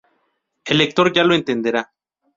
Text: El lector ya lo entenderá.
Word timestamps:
El 0.65 0.79
lector 0.79 1.13
ya 1.13 1.23
lo 1.23 1.35
entenderá. 1.35 1.93